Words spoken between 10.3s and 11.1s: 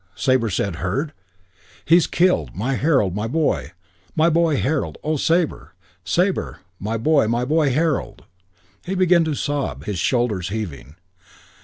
heaving.